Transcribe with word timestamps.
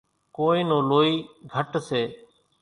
ڪونئين 0.35 0.65
نون 0.69 0.83
لوئي 0.91 1.13
گھٽ 1.53 1.71
سي۔ 1.87 2.01